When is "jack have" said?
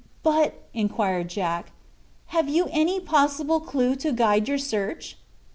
1.29-2.49